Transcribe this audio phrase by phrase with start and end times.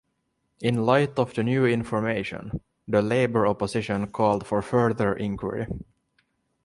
[0.61, 5.67] In light of the new information, the Labor opposition called for further inquiry.